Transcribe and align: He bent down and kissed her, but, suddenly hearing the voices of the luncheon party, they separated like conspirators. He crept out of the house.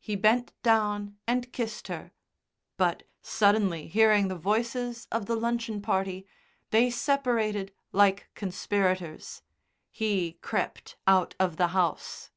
He 0.00 0.16
bent 0.16 0.54
down 0.62 1.18
and 1.26 1.52
kissed 1.52 1.88
her, 1.88 2.12
but, 2.78 3.02
suddenly 3.20 3.86
hearing 3.86 4.28
the 4.28 4.34
voices 4.34 5.06
of 5.12 5.26
the 5.26 5.36
luncheon 5.36 5.82
party, 5.82 6.26
they 6.70 6.88
separated 6.90 7.70
like 7.92 8.30
conspirators. 8.34 9.42
He 9.90 10.38
crept 10.40 10.96
out 11.06 11.34
of 11.38 11.58
the 11.58 11.66
house. 11.76 12.30